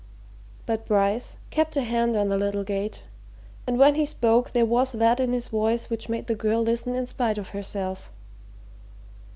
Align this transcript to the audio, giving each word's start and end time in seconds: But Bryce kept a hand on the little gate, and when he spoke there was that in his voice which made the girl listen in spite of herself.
But 0.65 0.87
Bryce 0.87 1.37
kept 1.51 1.77
a 1.77 1.83
hand 1.83 2.15
on 2.17 2.27
the 2.27 2.35
little 2.39 2.63
gate, 2.63 3.03
and 3.67 3.77
when 3.77 3.93
he 3.93 4.03
spoke 4.07 4.49
there 4.49 4.65
was 4.65 4.93
that 4.93 5.19
in 5.19 5.31
his 5.31 5.47
voice 5.49 5.91
which 5.91 6.09
made 6.09 6.25
the 6.25 6.33
girl 6.33 6.63
listen 6.63 6.95
in 6.95 7.05
spite 7.05 7.37
of 7.37 7.49
herself. 7.49 8.09